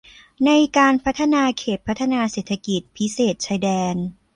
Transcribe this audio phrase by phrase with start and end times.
[0.45, 3.95] ในการพัฒนาเขตพัฒนาเศรษฐกิจพิเศษชายแดน